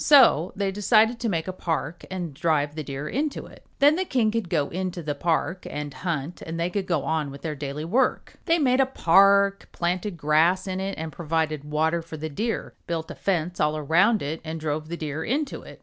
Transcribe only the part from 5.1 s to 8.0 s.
park and hunt and they could go on with their daily